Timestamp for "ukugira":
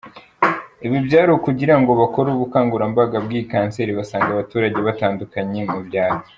1.37-1.75